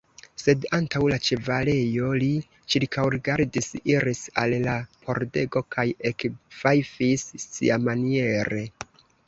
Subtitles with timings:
[0.43, 2.29] Sed antaŭ la ĉevalejo li
[2.75, 8.67] ĉirkaŭrigardis, iris al la pordego kaj ekfajfis siamaniere.